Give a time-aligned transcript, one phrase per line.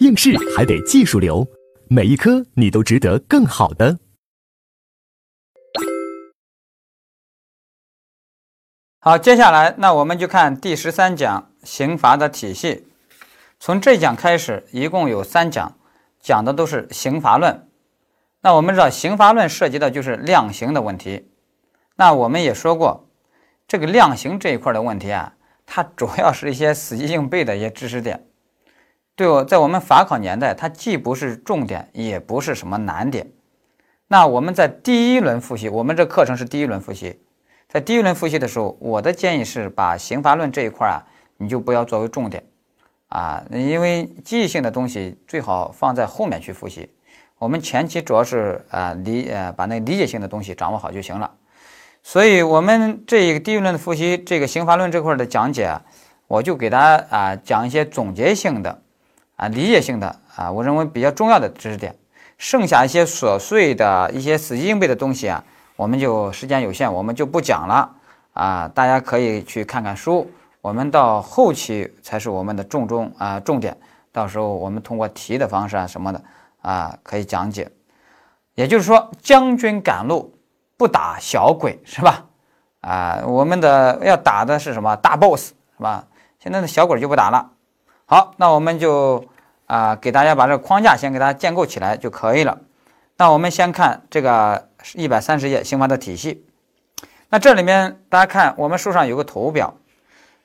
[0.00, 1.46] 应试还得技术流，
[1.88, 3.98] 每一科你都值得更好的。
[9.00, 12.86] 好，接下来那我们就看第十三讲刑罚的体系。
[13.58, 15.76] 从这讲开始，一共有三讲，
[16.20, 17.68] 讲的都是刑罚论。
[18.40, 21.28] 那我们知道，刑罚论涉及的就是量刑的问题。
[21.96, 23.08] 那我们也说过，
[23.66, 25.34] 这个量刑这一块的问题啊，
[25.66, 28.27] 它主要是一些死记硬背的一些知识点。
[29.18, 33.26] 对我，在我们法考年代，它既不是重点，也不是什么难点。
[34.06, 37.18] 那我们在第一轮复习，我们这课程是第一轮复习。
[37.68, 41.02] 在第一轮复习的时候，我的建议是把刑罚论这一块啊，
[41.36, 42.44] 你就不要作为重点
[43.08, 46.88] 啊，因为记忆性的东西最好放在后面去复习。
[47.40, 51.28] 我们前期主要是啊理呃把那理解性的东西掌握好就行了。
[52.04, 55.76] 所以，我们这一个第一轮的复习，这个刑罚论这块的讲解，
[56.28, 58.80] 我就给大家啊讲一些总结性的
[59.38, 61.96] 啊理解性的啊，我认为比较重要的知识点，
[62.36, 65.42] 剩下一些琐碎的一些死记硬背的东西啊。
[65.76, 67.88] 我们就时间有限，我们就不讲了
[68.32, 68.68] 啊！
[68.74, 70.28] 大家可以去看看书，
[70.60, 73.76] 我们到后期才是我们的重中啊重点。
[74.10, 76.20] 到时候我们通过题的方式啊什么的
[76.62, 77.70] 啊可以讲解。
[78.54, 80.34] 也就是说，将军赶路
[80.76, 82.24] 不打小鬼是吧？
[82.80, 86.04] 啊，我们的要打的是什么大 boss 是吧？
[86.40, 87.52] 现在的小鬼就不打了。
[88.04, 89.24] 好，那我们就
[89.68, 92.58] 啊给大家把这个框架先给大家建构起来就可以了。
[93.16, 94.66] 那我们先看这个。
[94.94, 96.46] 一百三十页刑罚的体系，
[97.30, 99.74] 那这里面大家看，我们书上有个图表，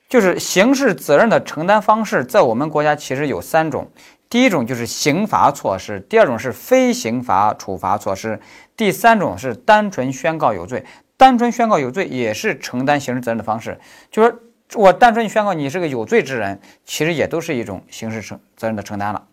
[0.08, 3.88] 就是刑事责任的承担方式，在我们国家其实有三种。
[4.28, 8.40] 第一种就是刑罚措施，第二种是非刑罚处罚措施，
[8.76, 10.84] 第三种是单纯宣告有罪。
[11.16, 13.78] 单纯宣告有罪也是承担刑事责任的方式，
[14.10, 14.36] 就是
[14.74, 19.26] 我单纯宣告你是个有罪之人，其实也都是一种刑事承责任的承担了。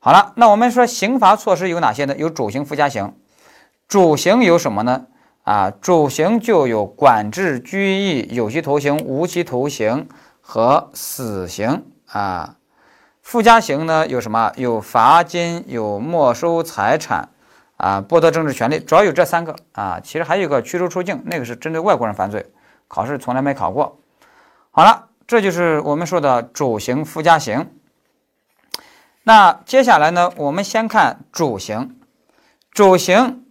[0.00, 2.16] 好了，那我们说刑罚措施有哪些呢？
[2.16, 3.14] 有主刑、附加刑。
[3.86, 5.06] 主刑有什么呢？
[5.44, 10.08] 啊，主刑就有管制、拘役、有期徒刑、无期徒刑
[10.40, 12.56] 和死刑啊。
[13.22, 14.52] 附加刑呢有什么？
[14.56, 17.28] 有罚金、有没收财产
[17.76, 20.00] 啊、剥夺政治权利，主要有这三个啊。
[20.02, 22.44] 其实还有一个驱逐出境，那个是针对外国人犯罪，
[22.88, 23.98] 考试从来没考过。
[24.76, 27.70] 好了，这就是我们说的主刑、附加刑。
[29.22, 31.96] 那接下来呢，我们先看主刑，
[32.72, 33.44] 主刑。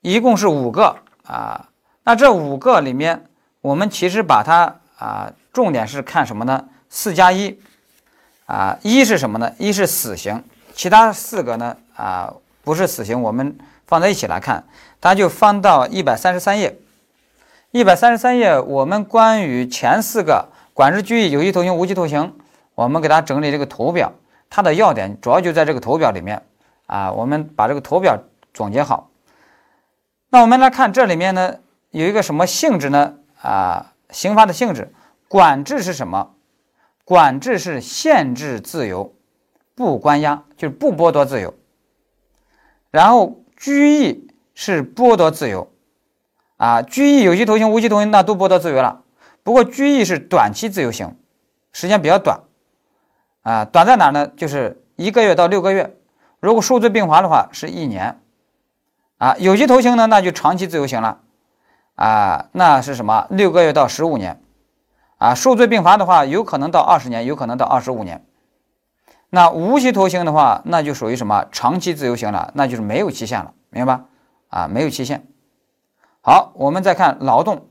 [0.00, 1.68] 一共是五个啊，
[2.04, 3.26] 那这五个里面，
[3.60, 6.66] 我们其实把它啊，重点是看什么呢？
[6.88, 7.60] 四加一
[8.46, 9.52] 啊，一是什么呢？
[9.58, 10.42] 一是死刑，
[10.72, 12.32] 其他四个呢啊，
[12.64, 14.64] 不是死刑，我们放在一起来看，
[14.98, 16.78] 大家就翻到一百三十三页。
[17.72, 22.34] 一百三十三页，我们关于前四个管制、拘役、有期徒刑、无期徒刑，
[22.74, 24.12] 我们给大家整理这个图表，
[24.50, 26.42] 它的要点主要就在这个图表里面
[26.84, 29.08] 啊，我们把这个图表总结好。
[30.28, 33.14] 那我们来看这里面呢，有一个什么性质呢？
[33.40, 34.92] 啊，刑罚的性质，
[35.26, 36.34] 管制是什么？
[37.06, 39.14] 管制是限制自由，
[39.74, 41.54] 不关押，就是不剥夺自由。
[42.90, 45.71] 然后拘役是剥夺自由，
[46.62, 49.02] 啊，拘役、有期徒刑、无期徒刑那都剥夺自由了。
[49.42, 51.16] 不过拘役是短期自由刑，
[51.72, 52.38] 时间比较短，
[53.42, 54.28] 啊，短在哪呢？
[54.36, 55.96] 就是一个月到六个月，
[56.38, 58.16] 如果数罪并罚的话是一年。
[59.18, 61.18] 啊，有期徒刑呢，那就长期自由刑了，
[61.96, 63.26] 啊，那是什么？
[63.30, 64.40] 六个月到十五年，
[65.18, 68.24] 啊，数罪并罚的话，有可能到二十年，有可能到二十五年。
[69.30, 71.44] 那无期徒刑的话，那就属于什么？
[71.50, 74.04] 长期自由刑了，那就是没有期限了，明白吧？
[74.46, 75.26] 啊，没有期限。
[76.24, 77.66] 好，我们再看劳动，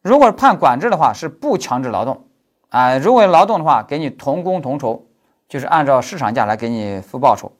[0.00, 2.24] 如果判管制的话，是不强制劳动，
[2.70, 5.04] 啊，如果劳动的话，给你同工同酬，
[5.50, 7.52] 就是按照市场价来给你付报酬。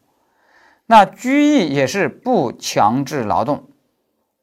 [0.86, 3.64] 那拘役也是不强制劳动，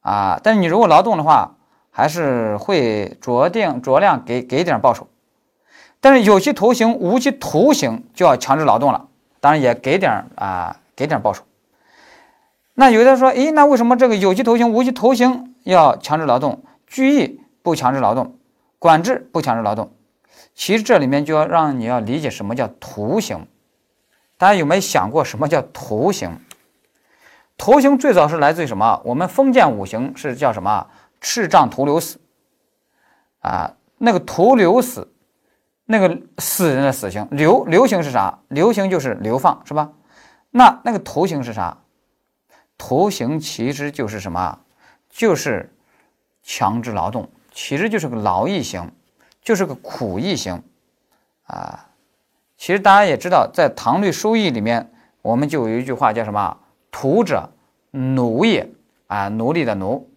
[0.02, 1.56] 啊，但是你如果劳动的话，
[1.90, 5.08] 还是会酌定酌量给给点报酬。
[6.00, 9.08] 但是有期徒刑、无期徒刑就要强制劳动了，
[9.40, 11.44] 当然也给点啊，给点报酬。
[12.76, 18.38] 那有的说，诶，那为什么这个有期徒刑、无期徒刑要强制劳动，拘役不强制劳动，
[18.80, 19.92] 管制不强制劳动？
[20.54, 23.48] 其实这里面就要让你要理解什么叫徒刑。
[24.38, 26.40] 大家有没有想过什么叫徒刑？
[27.58, 29.02] 徒刑最早是来自于什么？
[29.06, 30.88] 我们封建五行是叫什么？
[31.20, 32.20] 赤杖徒流死
[33.40, 35.12] 啊，那个徒流死，
[35.86, 37.28] 那个死人的死刑。
[37.32, 38.40] 流流刑是啥？
[38.50, 39.92] 流刑就是流放，是吧？
[40.52, 41.78] 那那个徒刑是啥？
[42.78, 44.60] 徒刑其实就是什么？
[45.16, 45.74] 就是
[46.44, 48.92] 强制劳动，其实就是个劳役刑，
[49.42, 50.62] 就是个苦役刑
[51.46, 51.88] 啊。
[52.58, 54.92] 其实大家也知道，在《唐律疏议》里面，
[55.22, 56.58] 我们就有一句话叫什么
[56.92, 57.50] ？“徒者
[57.92, 58.70] 奴也”，
[59.08, 60.10] 啊，奴隶的奴，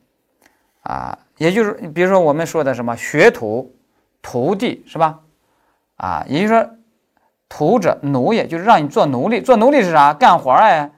[0.82, 3.72] 啊，也就是比如说我们说的什么学徒、
[4.20, 5.20] 徒弟，是吧？
[5.94, 6.70] 啊，也就是说，
[7.48, 9.40] 徒者奴也，就是让你做奴隶。
[9.40, 10.12] 做奴隶是啥？
[10.12, 10.90] 干活儿哎，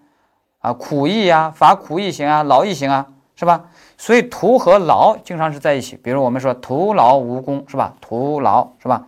[0.60, 3.06] 啊，苦役呀，罚苦役刑啊，劳役刑啊，
[3.36, 3.69] 是吧？
[4.00, 5.94] 所以徒和劳经常是在一起。
[5.94, 7.94] 比如我们说徒劳无功，是吧？
[8.00, 9.06] 徒劳是吧？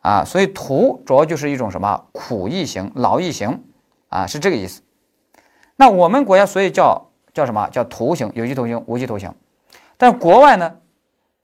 [0.00, 3.62] 啊，所以徒主要就是一种什么苦役刑、劳役刑
[4.08, 4.80] 啊，是这个意思。
[5.76, 9.34] 那我们国家所以叫叫什么叫徒刑，有期徒刑、无期徒刑。
[9.98, 10.76] 但国外呢，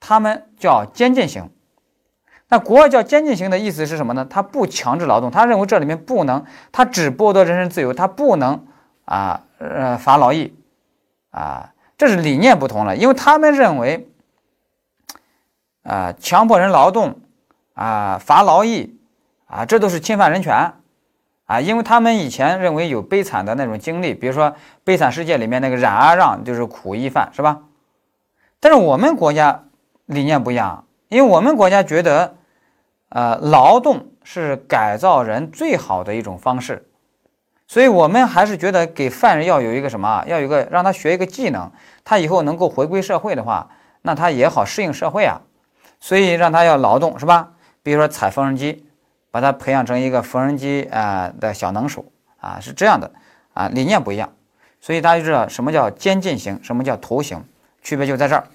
[0.01, 1.51] 他们叫监禁刑。
[2.49, 4.25] 那国外叫监禁刑的意思是什么呢？
[4.25, 8.67] 他不强制劳动，他认为这里面不能，他只剥夺人身自由，他不能
[9.05, 10.57] 啊呃罚劳役
[11.31, 12.97] 啊，这是理念不同了。
[12.97, 14.09] 因为他们认为
[15.83, 17.21] 啊强迫人劳动。
[17.73, 18.99] 啊，罚劳役，
[19.47, 20.75] 啊，这都是侵犯人权，
[21.47, 24.51] 啊，因为他们以前认为有悲惨的那种经历，比如说
[24.85, 27.63] 《悲惨世界》里面那个冉阿让就是苦役犯，是吧？
[28.59, 29.65] 但是我们国家
[30.05, 32.35] 理念不一样，因为我们国家觉得，
[33.09, 36.90] 呃，劳动是改造人最好的一种方式，
[37.71, 41.71] 所以我们还是觉得给犯人要有一个什么，要有一个让他学一个技能，
[42.03, 43.71] 他以后能够回归社会的话，
[44.03, 45.41] 那他也好适应社会啊，
[46.01, 47.53] 所以让他要劳动，是吧？
[47.85, 48.85] 比如说踩缝纫机，
[49.31, 52.05] 把他培养成一个缝纫机啊的小能手
[52.41, 53.09] 啊，是这样的
[53.55, 54.33] 啊，理念不一样，
[54.81, 57.41] 所以大家就知道什么叫监禁型，什么叫徒刑，
[57.85, 58.49] 区别就在这儿。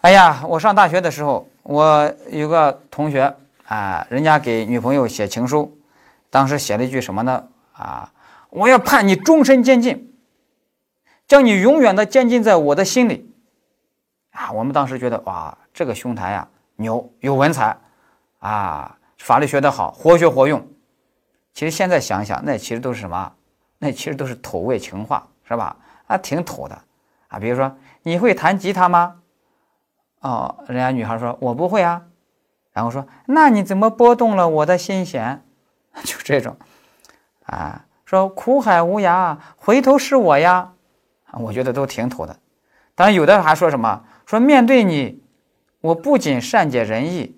[0.00, 3.32] 哎呀，我上大学的时候，我有个同学
[3.68, 5.78] 啊，人家给女朋友写情书，
[6.30, 7.44] 当时写了一句什么呢？
[7.76, 8.12] 啊，
[8.50, 10.14] 我要判你终身监禁，
[11.26, 13.32] 将你永远的监禁在我的心里。
[14.30, 17.78] 啊，我们当时觉得哇，这个兄台呀，牛，有文采。
[18.38, 20.64] 啊，法律学得好，活学活用。
[21.52, 23.32] 其实现在想想，那其实都是什么？
[23.78, 25.76] 那其实都是土味情话，是吧？
[26.06, 26.78] 啊，挺土的
[27.28, 27.38] 啊。
[27.38, 29.16] 比如说，你会弹吉他吗？
[30.20, 32.02] 哦，人家女孩说，我不会啊。
[32.72, 35.42] 然后说，那你怎么拨动了我的心弦？
[36.04, 36.56] 就这种
[37.46, 40.72] 啊，说苦海无涯，回头是我呀。
[41.32, 42.36] 我觉得都挺土的。
[42.94, 44.04] 当然，有的还说什么？
[44.24, 45.22] 说面对你，
[45.80, 47.36] 我不仅善解人意。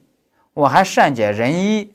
[0.54, 1.94] 我还善解人意，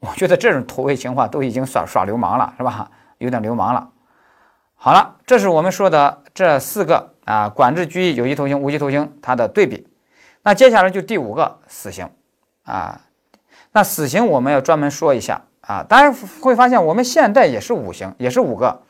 [0.00, 2.90] 我觉得这种土味情话都已经耍耍流氓了，是吧？
[3.16, 3.88] 有点流氓了。
[4.74, 9.88] 好了，这是我们说的这四个啊，管制、拘役、有期徒刑、无期徒刑，它的对比。
[10.42, 12.06] 那接下来就第五个死刑
[12.64, 13.00] 啊。
[13.72, 15.84] 那死刑我们要专门说一下啊。
[15.88, 18.82] 大家会发现，我们现代也是五行，也是五个，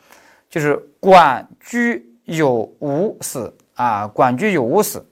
[0.49, 4.07] 就是管、居、有、无死啊。
[4.07, 5.05] 管、居、有、无死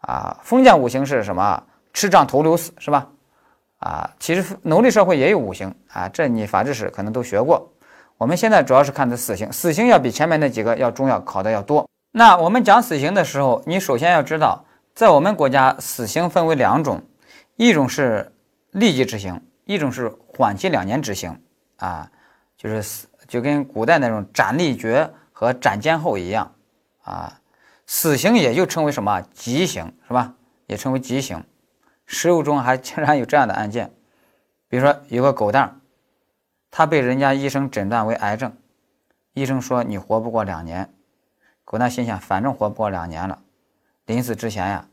[0.00, 0.38] 啊。
[0.42, 1.62] 封建五行是什么？
[1.92, 3.06] 吃杖头流死是吧？
[3.78, 7.70] 啊，其实奴隶社会也有五行啊，这你法制史可能都学过。
[8.16, 11.84] 我们现在主要是看的死刑，死刑要比前面那几个要重要，考的要多。
[12.12, 17.02] 那我们讲死刑的时候，你首先要知道，在我们国家，死刑分为两种，
[17.56, 18.32] 一种是
[18.70, 21.40] 立即执行，一种是缓期两年执行。
[21.76, 22.10] 啊，
[22.56, 26.54] 就是死就跟古代那种斩立决和斩监候一样。
[27.02, 27.40] 啊，
[27.86, 30.34] 死刑也就称为什么极刑是吧？
[30.66, 31.44] 也称为极刑。
[32.06, 33.92] 实务中还经常有这样的案件，
[34.68, 35.76] 比如说有个狗蛋儿，
[36.70, 38.56] 他被人家医生诊断为癌症，
[39.32, 40.92] 医生说你活不过两年，
[41.64, 43.42] 狗蛋心想反正活不过两年了，
[44.06, 44.86] 临死之前呀，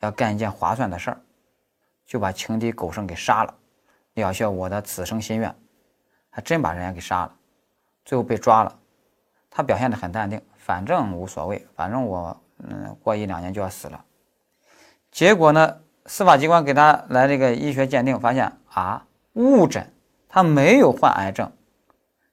[0.00, 1.20] 要干一件划算的事儿，
[2.06, 3.54] 就把情敌狗剩给杀了，
[4.14, 5.54] 了却我的此生心愿，
[6.30, 7.34] 还真把人家给杀了，
[8.04, 8.78] 最后被抓了，
[9.50, 14.04] 他表现得很淡定，反正无所谓，反正我嗯过一两年就要死了，
[15.10, 15.80] 结果呢？
[16.06, 19.92] 司法机关给他来这个医学鉴定，发现啊误诊，
[20.28, 21.52] 他没有患癌症。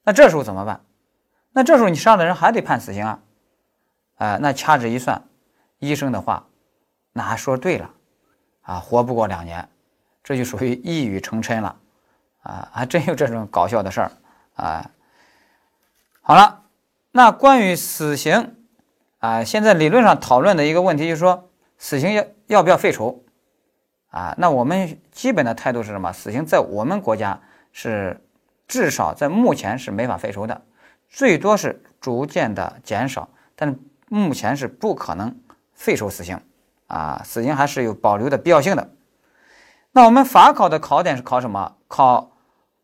[0.03, 0.81] 那这时候怎么办？
[1.51, 3.19] 那这时候你杀的人还得判死刑啊？
[4.15, 5.21] 哎，那掐指一算，
[5.79, 6.47] 医生的话
[7.11, 7.91] 那还说对了
[8.61, 9.67] 啊，活不过两年，
[10.27, 11.73] 这就属于一语成谶了
[12.41, 12.67] 啊！
[12.73, 14.11] 还真有这种搞笑的事儿
[14.55, 14.91] 啊！
[16.19, 16.63] 好了，
[17.11, 18.57] 那关于死刑
[19.19, 23.23] 啊，现在理论上讨论的一个问题就是说，死刑要要不要废除？
[24.09, 26.11] 啊，那我们基本的态度是什么？
[26.11, 27.39] 死刑在我们国家
[27.71, 28.19] 是
[28.67, 30.61] 至少在目前是没法废除的，
[31.07, 33.79] 最多是逐渐的减少，但是
[34.09, 35.33] 目前是不可能
[35.73, 36.37] 废除死刑。
[36.87, 38.89] 啊，死刑还是有保留的必要性的。
[39.97, 41.75] 那我们法考的考点是考什么？
[41.87, 42.37] 考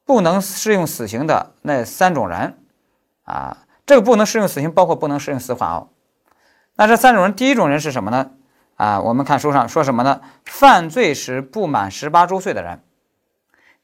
[0.03, 2.57] 不能适用死刑的那三种人。
[3.21, 5.89] 啊，这个不能适用死刑，包括不能适用死缓哦。
[6.73, 8.31] 那这三种人，第一种人是什么呢？
[8.77, 10.21] 啊，我们看书上说什么呢？
[10.43, 12.83] 犯罪时不满十八周岁的人。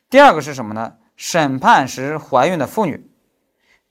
[0.09, 0.93] 第二个是什么呢？
[1.15, 2.97] 审判时怀孕的妇女；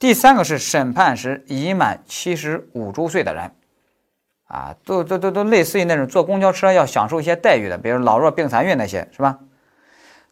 [0.00, 3.52] 第三个是审判时已满七十五周岁的人。
[4.48, 9.38] 啊，都都都都类似于那种坐公交车要享受一些待遇的，比如老弱病残孕那些，是吧？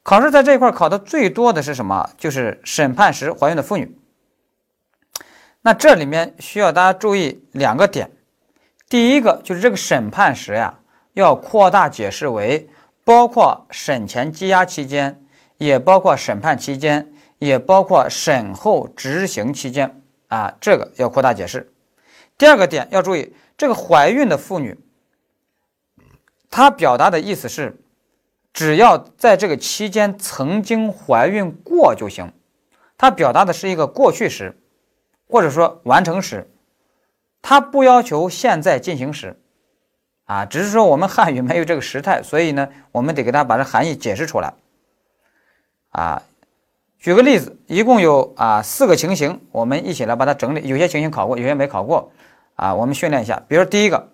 [0.02, 2.08] 考试在这一块考的最多的是什么？
[2.16, 3.98] 就是审判时怀孕的妇女。
[5.60, 8.10] 那这里面需要大家注意两个点，
[8.88, 10.78] 第一个就是这个审判时呀，
[11.12, 12.70] 要扩大解释为
[13.04, 15.20] 包括审前羁押期间，
[15.58, 21.70] 也包括审判期间，也包括审后执行期间啊，这个要扩大解释。
[22.38, 23.34] 第二个点要注意。
[23.56, 24.78] 这个怀孕的妇女，
[26.50, 27.80] 她表达的意思是，
[28.52, 32.32] 只要在这个期间曾经怀孕过就行。
[32.98, 34.58] 她表达的是一个过去时，
[35.28, 36.50] 或者说完成时，
[37.42, 39.38] 她不要求现在进行时，
[40.24, 44.54] 啊，只是说我们汉语没有这个时态，所以呢，我们得给他把这含义解释出来。
[45.90, 46.22] 啊，
[46.98, 50.68] 举个例子，一共有啊四个情形，我们一起来把它整理。
[50.68, 52.12] 有些情形考过，有些没考过。
[52.56, 54.12] 啊，我们训练一下，比如第一个，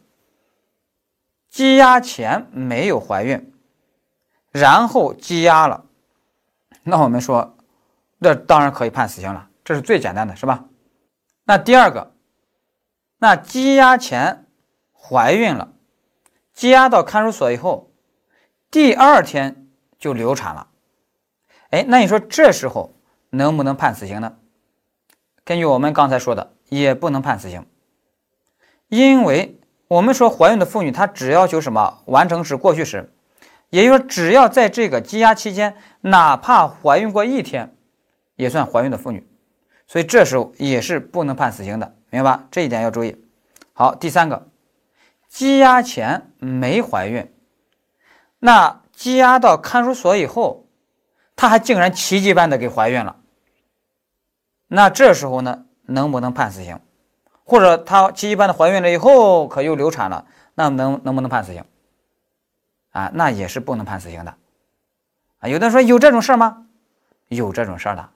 [1.50, 3.52] 羁押前没有怀孕，
[4.50, 5.84] 然后羁押了，
[6.82, 7.56] 那我们说，
[8.18, 10.64] 那当然可以判死刑了，这是最简单的，是吧？
[11.44, 12.12] 那第二个，
[13.18, 14.46] 那羁押前
[14.92, 15.72] 怀孕了，
[16.54, 17.92] 羁押到看守所以后，
[18.70, 19.68] 第二天
[19.98, 20.68] 就流产了，
[21.70, 22.94] 哎，那你说这时候
[23.30, 24.36] 能不能判死刑呢？
[25.44, 27.66] 根据我们刚才说的，也不能判死刑。
[28.92, 29.58] 因为
[29.88, 33.10] 我们说怀孕的妇女，她只要求什么完成时、过去时，
[33.70, 37.74] 也就是说，只要在这个羁押期间，哪怕怀孕过一天，
[38.36, 39.26] 也算怀孕的妇女，
[39.86, 42.44] 所以这时候也是不能判死刑的，明白吧？
[42.50, 43.16] 这一点要注意。
[43.72, 44.46] 好，第三个，
[45.32, 47.32] 羁押前没怀孕，
[48.40, 50.66] 那羁押到看守所以后，
[51.34, 53.16] 她还竟然奇迹般的给怀孕了，
[54.66, 56.78] 那这时候呢，能不能判死刑？
[57.52, 61.62] 或者她奇迹般的怀孕了以后，可又流产了，那能能不能判死刑？
[62.92, 64.34] 啊，那也是不能判死刑的。
[65.40, 66.64] 啊，有的人说有这种事吗？
[67.28, 68.08] 有这种事儿的。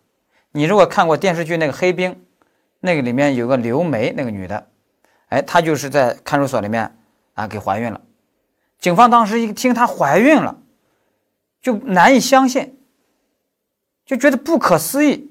[0.52, 2.12] 你如果看过电视剧那个《黑冰》，
[2.80, 4.68] 那个里面有个刘梅那个女的，
[5.28, 6.96] 哎，她就是在看守所里面
[7.34, 8.00] 啊给怀孕了。
[8.78, 10.56] 警方当时一听她怀孕了，
[11.60, 12.78] 就难以相信，
[14.06, 15.30] 就觉得不可思议，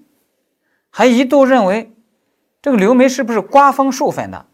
[0.91, 1.91] 还一度认为。
[2.65, 4.47] 这个刘梅是不是刮风授粉的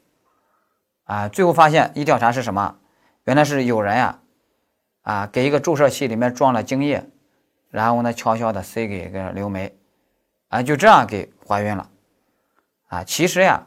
[1.05, 1.29] 啊？
[1.29, 2.75] 最后发现一调查是什么？
[3.23, 4.19] 原来是有人呀，
[5.03, 7.09] 啊，给一个注射器里面装了精液，
[7.69, 9.73] 然后呢悄悄的塞给一个刘梅，
[10.49, 11.89] 啊，就这样给怀孕了，
[12.89, 13.65] 啊，其实呀，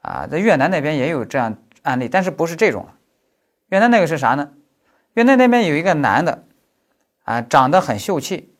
[0.00, 2.88] 啊，在越南那边也有这样案例，但是不是这种。
[3.68, 4.50] 越南那个是啥呢？
[5.14, 6.42] 越南那边有一个男的，
[7.22, 8.52] 啊，长得很秀气，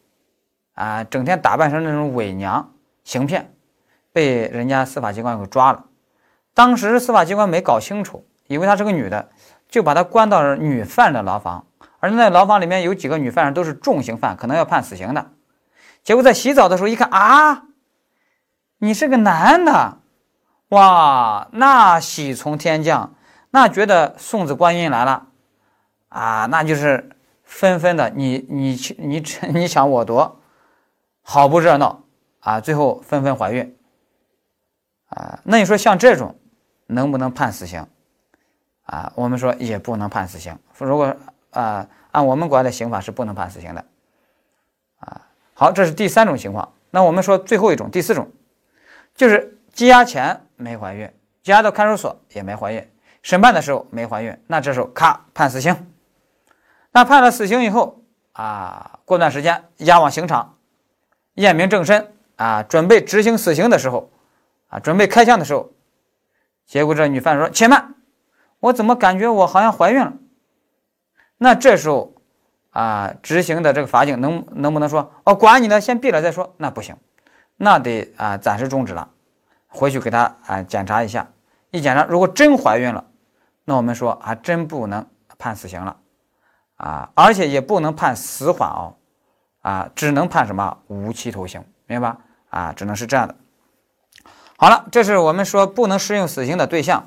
[0.75, 3.53] 啊，整天打扮成那种伪娘行骗。
[4.17, 5.85] 被人家司法机关给抓了，
[6.55, 9.29] 当时司法机关没搞清楚，以为她是个女的，
[9.69, 11.67] 就把她关到了女犯的牢房，
[12.01, 15.33] 而那牢房里面有几个女犯人都是重刑犯，可能要判死刑的。
[16.03, 17.65] 结果在洗澡的时候一看啊，
[18.79, 19.99] 你是个男的，
[20.71, 23.15] 哇，那喜从天降，
[23.51, 25.27] 那觉得送子观音来了
[26.09, 27.11] 啊，那就是
[27.45, 30.41] 纷纷的你你你 你抢我夺，
[31.21, 32.05] 好不热闹
[32.41, 33.76] 啊，最后纷纷怀孕。
[35.09, 36.35] 啊，那你说像这种
[36.87, 37.87] 能不能判死刑？
[38.87, 40.57] 啊，我们说也不能判死刑。
[40.79, 41.17] 如果
[41.51, 43.85] 啊，按我们国家的刑法是不能判死刑的。
[44.99, 45.23] 啊，
[45.55, 46.73] 好，这是第三种情况。
[46.91, 48.31] 那我们说最后一种，第四种，
[49.15, 51.07] 就是羁押前没怀孕，
[51.43, 52.89] 羁押到看守所也没怀孕，
[53.23, 55.93] 审判的时候没怀孕，那这时候咔判死刑。
[56.93, 58.01] 那判了死刑以后
[58.33, 60.57] 啊，过段时间押往刑场
[61.35, 64.11] 验明正身啊，准备执行死刑的时候。
[64.79, 65.73] 准备开枪的时候，
[66.67, 67.95] 结果这女犯说：“且慢，
[68.61, 70.15] 我怎么感觉我好像怀孕了？”
[71.39, 72.15] 那这时候
[72.71, 76.97] 啊，执行的这个法警能能不能说：“哦，管你呢，先毙了再说？”那不行，
[77.57, 79.11] 那得啊暂时终止了，
[79.69, 81.29] 回去给他啊检查一下。
[81.71, 83.05] 一检查，如果真怀孕了，
[83.65, 85.07] 那我们说还真不能
[85.37, 85.97] 判死刑了
[86.77, 88.97] 啊，而且也不能判死缓哦，
[89.61, 92.19] 啊，只能判什么无期徒刑，明白吧？
[92.51, 93.35] 啊，只能是这样的。
[94.59, 97.07] 好了，这是我们说不能适用死刑的对象。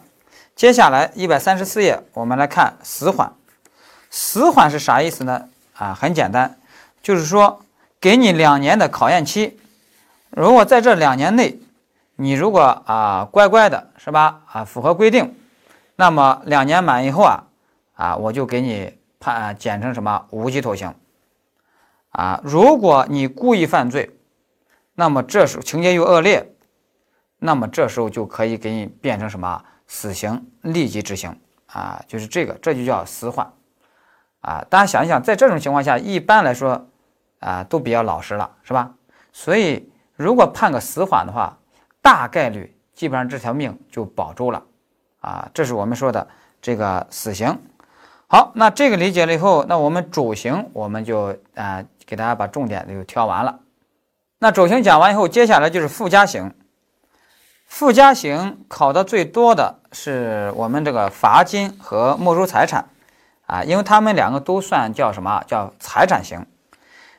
[0.55, 3.33] 接下来一百三十四页，我们来看死缓。
[4.11, 5.49] 死缓是啥意思呢？
[5.75, 6.59] 啊，很简单，
[7.01, 7.61] 就是说
[7.99, 9.59] 给你两年的考验期，
[10.29, 11.59] 如果在这两年内，
[12.17, 14.41] 你如果啊乖乖的，是吧？
[14.51, 15.35] 啊，符合规定，
[15.95, 17.43] 那么两年满以后啊，
[17.95, 20.93] 啊，我就给你判啊减成什么无期徒刑。
[22.11, 24.11] 啊，如果你故意犯罪，
[24.93, 26.53] 那么这时候情节又恶劣，
[27.39, 31.33] 那么这时候就可以给你变成什么死刑，立即执行
[31.67, 33.51] 啊，就是这个，这就叫死缓
[34.41, 34.63] 啊。
[34.69, 36.85] 大家想一想，在这种情况下，一般来说
[37.39, 38.91] 啊都比较老实了，是吧？
[39.31, 41.57] 所以如果判个死缓的话，
[42.01, 44.61] 大概率基本上这条命就保住了
[45.21, 45.49] 啊。
[45.53, 46.27] 这是我们说的
[46.61, 47.57] 这个死刑。
[48.27, 53.59] 好，那这个理解了以后，那我们主刑我们就啊给大家把重点就挑完了。
[54.39, 56.53] 那主刑讲完以后，接下来就是附加刑。
[57.79, 62.89] 附加刑考的最多的是我们这个罚金和没收财产
[63.45, 66.45] 啊，因为他们两个都算叫什么叫财产刑。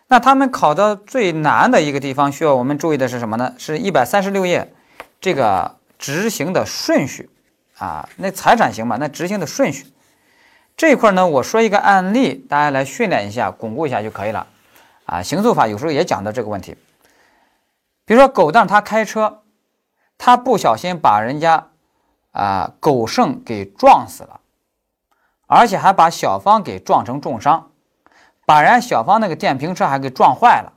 [0.08, 3.54] 那他们考的最难的一个地方需要我们注意的是什么呢？
[3.56, 4.70] 是一百三十六页
[5.18, 7.30] 这个执行的顺序
[7.78, 9.86] 啊，那财产刑嘛，那执行的顺序
[10.76, 14.46] 这一块呢，我说一个案例，大家来训练一下，巩固一下就可以了
[15.06, 15.22] 啊。
[15.22, 16.76] 刑诉法有时候也讲到这个问题。
[18.04, 19.38] 比如说狗蛋他开车，
[20.22, 21.68] 他不小心把人家
[22.32, 24.40] 啊狗剩给撞死了，
[25.46, 27.70] 而且还把小芳给撞成重伤，
[28.44, 30.74] 把人家小芳那个电瓶车还给撞坏了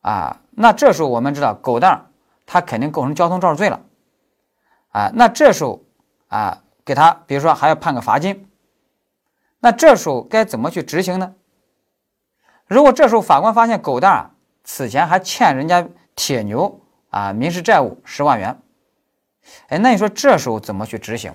[0.00, 0.40] 啊。
[0.52, 2.06] 那这时候我们知道狗蛋
[2.46, 3.82] 他肯定构成交通肇事罪了
[4.92, 5.10] 啊。
[5.12, 5.82] 那这时候
[6.28, 8.48] 啊给他比如说还要判个罚金，
[9.58, 11.34] 那这时候该怎么去执行呢？
[12.64, 14.30] 如果这时候法官发现狗蛋啊。
[14.62, 16.79] 此前还欠人家铁牛
[17.10, 18.58] 啊民事债务十万元，
[19.68, 21.34] 哎，那你说这时候怎么去执行？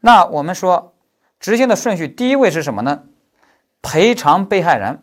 [0.00, 0.94] 那我们说
[1.40, 3.04] 执行的顺序，第一位是什么呢？
[3.80, 5.02] 赔偿被害人，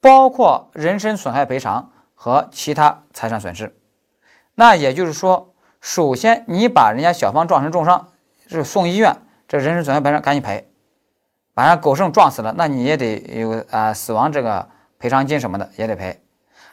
[0.00, 3.74] 包括人身损害赔偿和其他财产损失。
[4.54, 8.08] 那也就是说，首先你把人家小芳撞成重伤，
[8.46, 9.16] 是送医院，
[9.48, 10.70] 这人身损害赔偿赶紧赔。
[11.54, 14.68] 把人狗剩撞死了，那你也得有啊死亡这个。
[14.98, 16.22] 赔偿金什么的也得赔，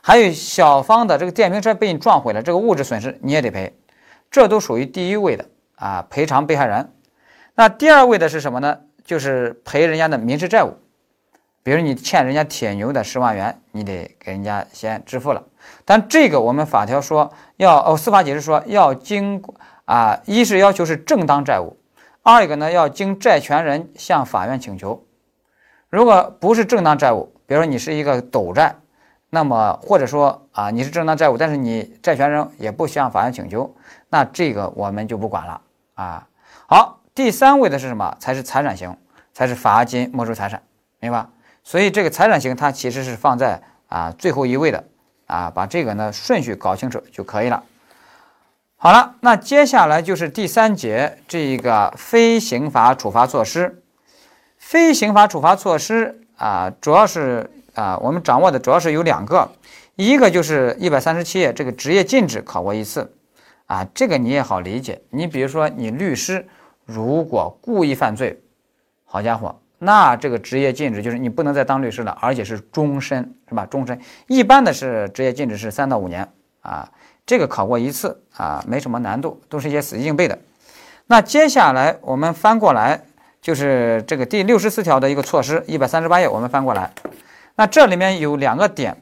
[0.05, 3.74] 还有小芳的这个电瓶车被你撞毁了，这个物质损失你也得赔，
[4.29, 6.92] 这都属于第一位的啊，赔偿被害人。
[7.55, 8.79] 那第二位的是什么呢？
[9.05, 10.74] 就是赔人家的民事债务，
[11.63, 15.42] 比如你欠人家铁牛的十万元，你得给人家先支付了。
[15.85, 19.42] 但这个我们法条说要哦，司法解释说要经
[19.85, 21.77] 啊，一是要求是正当债务，
[22.24, 25.05] 二一个呢要经债权人向法院请求，
[25.89, 27.33] 如果不是正当债务。
[27.46, 28.75] 比如说你是一个赌债，
[29.33, 33.75] 那么或者说啊你是正当债务，但是你债权人也不向法院请求，
[34.09, 35.59] 那这个我们就不管了
[35.96, 36.27] 啊。
[36.67, 38.15] 好，第三位的是什么？
[38.19, 38.96] 才是财产刑，
[39.33, 40.61] 才是罚金没收财产，
[41.00, 41.25] 明白？
[41.63, 44.83] 所以这个财产刑它其实是放在啊最后一位的
[45.25, 47.63] 啊，把这个呢顺序搞清楚就可以了。
[48.75, 53.81] 好了，那接下来就是第三节这个非刑罚处罚措施，
[54.59, 56.19] 非刑罚处罚措施。
[56.35, 59.50] 啊，主要是啊，我们掌握的主要是有两个，
[59.96, 63.12] 一个就是一百三十七页这个职业禁止考过一次，
[63.66, 65.01] 啊，这个你也好理解。
[65.09, 66.48] 你比如说你律师
[66.86, 68.42] 如果故意犯罪，
[69.05, 73.66] 好家伙，那这个职业禁止就是你不能再当律师了，而且是终身，是吧？
[73.66, 74.00] 终身。
[74.27, 76.27] 一般的是职业禁止是三到五年
[76.62, 76.90] 啊，
[77.25, 80.38] 这个考过一次啊，没什么难度，都是一些死记硬背的。
[81.07, 83.01] 那接下来我们翻过来。
[83.44, 86.90] 就是这个第六十四条的一个措施，一百三十八页，我们翻过来。
[87.55, 89.01] 那这里面有两个点，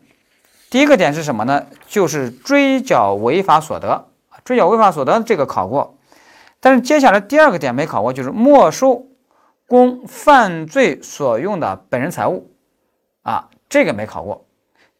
[0.69, 1.65] 第一个点是什么呢？
[1.87, 4.07] 就是追缴违法所得，
[4.43, 5.97] 追缴违法所得这个考过，
[6.59, 9.07] 但是接下来第二个点没考过，就是没收
[9.67, 12.51] 供犯罪所用的本人财物
[13.23, 14.45] 啊，这个没考过。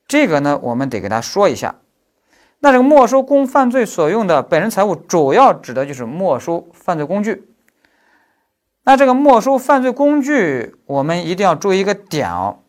[0.08, 1.76] 这个呢，我们得给大家说一下。
[2.60, 7.50] 那这个没收供犯罪所用的本人财物，主要指的就是没收犯罪工具。
[8.84, 12.60] 那这个没收犯罪工具，我们一定要注意一个点哦。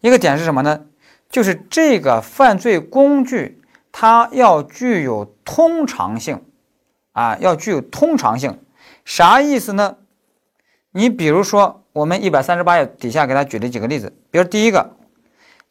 [0.00, 0.86] 一个点是什么呢？
[1.28, 6.44] 就是这个犯罪工具它要具有通常性
[7.12, 8.58] 啊，要具有通常性。
[9.04, 9.96] 啥意思呢？
[10.92, 14.96] 你比如说，我们一百三十八页底下给他举了几个例子，比如第一个，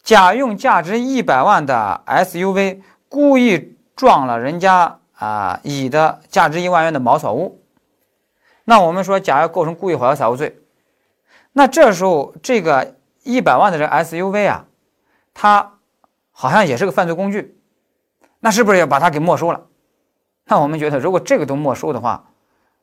[0.01, 7.61] 甲用价值一百万的 SUV 故意撞了人家啊乙的价值一万元的茅草屋。
[8.63, 10.59] 那我们说，甲要构成故意毁坏财物罪，
[11.53, 14.65] 那这时候这个一百万的这 SUV 啊，
[15.33, 15.73] 它
[16.31, 17.59] 好像也是个犯罪工具，
[18.39, 19.67] 那是不是要把它给没收了？
[20.45, 22.31] 那我们觉得，如果这个都没收的话，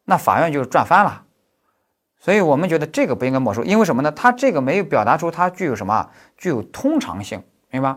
[0.04, 1.24] 那法院就赚翻了。
[2.18, 4.10] 所以我们觉得这个不应该没收，因为什么呢？
[4.12, 7.96] 它这个没有表达出它具有什么，具有通常性，明白？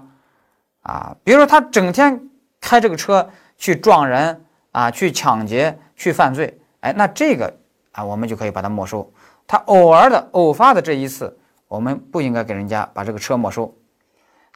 [0.81, 2.29] 啊，比如说他整天
[2.61, 7.57] 开这个车去撞人啊，去抢劫，去犯罪，哎，那这个。
[7.91, 9.11] 啊，我们就可以把它没收。
[9.47, 11.38] 他偶尔的、偶发的这一次，
[11.69, 13.73] 我们不应该给人家把这个车没收。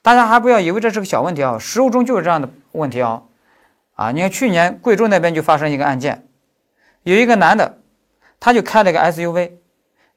[0.02, 3.28] 大家还不要以为这是个小问题啊，实务中就是这样的问题哦。
[3.94, 6.28] 啊，你看去年贵州那边就发生一个案件，
[7.04, 7.78] 有一个男的，
[8.40, 9.52] 他就开了个 SUV，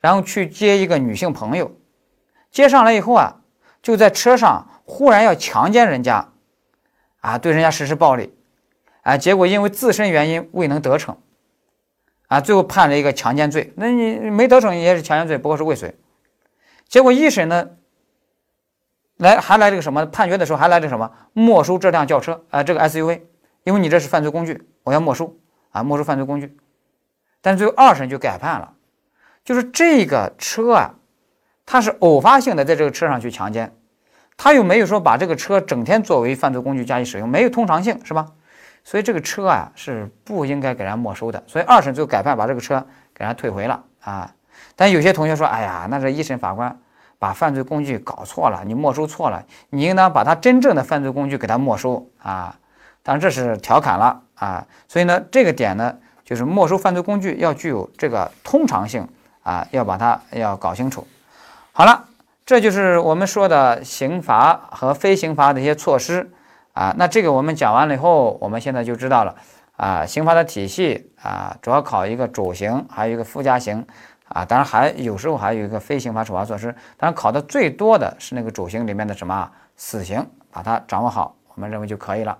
[0.01, 1.71] 然后去接一个女性朋友，
[2.51, 3.43] 接上来以后啊，
[3.83, 6.33] 就在车上忽然要强奸人家，
[7.21, 8.33] 啊，对人家实施暴力，
[9.03, 11.19] 啊，结果因为自身原因未能得逞，
[12.29, 13.75] 啊，最后判了一个强奸罪。
[13.77, 15.95] 那你没得逞也是强奸罪，不过是未遂。
[16.88, 17.68] 结果一审呢，
[19.16, 20.05] 来还来这个什么？
[20.07, 21.11] 判决的时候还来这什么？
[21.33, 23.22] 没收这辆轿车，啊，这个 SUV。
[23.64, 25.37] 因为你这是犯罪工具，我要没收
[25.70, 26.57] 啊，没收犯罪工具。
[27.40, 28.75] 但最后二审就改判了，
[29.44, 30.94] 就是这个车啊，
[31.64, 33.75] 他是偶发性的在这个车上去强奸，
[34.37, 38.27] 他又没有说把这个车整天作为犯罪工具加以使用，没有通常性，是吧？
[38.85, 41.42] 所以这个车啊是不应该给人没收的。
[41.49, 44.33] 所以二审最后改判把这个车给人退回了啊。
[44.77, 46.79] 但有些同学说，哎呀，那这一审法官
[47.19, 52.55] 把犯罪工具搞错了，你没收错了，你应当把他真正的犯罪工具给他没收啊。
[53.03, 59.09] 当然这是调侃了啊，所以呢，这个点呢，就是没收犯罪工具要具有这个通常性
[59.43, 61.07] 啊，要把它要搞清楚。
[61.73, 62.05] 好了，
[62.45, 66.31] 这就是我们说的刑罚和非刑罚的一些措施
[66.75, 66.95] 啊。
[66.99, 69.35] 那这个我们讲完了以后，我们现在就知道了
[69.77, 73.87] 啊，刑罚的体系啊，主要考一个主刑，还有一个附加刑
[74.29, 76.75] 啊，当然还有时候还有一个非刑罚处罚措施。
[76.97, 82.37] 当然考的最多的是那个主刑里面的什么死刑，把它掌握好，我们认为就可以了。